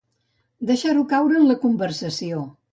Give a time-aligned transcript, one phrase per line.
[0.69, 2.45] Deixar-ho caure en la conversació.